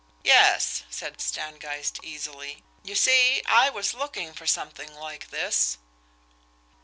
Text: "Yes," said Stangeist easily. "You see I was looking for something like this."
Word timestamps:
"Yes," 0.23 0.81
said 0.89 1.21
Stangeist 1.21 1.99
easily. 2.01 2.63
"You 2.81 2.95
see 2.95 3.43
I 3.45 3.69
was 3.69 3.93
looking 3.93 4.33
for 4.33 4.47
something 4.47 4.95
like 4.95 5.29
this." 5.29 5.77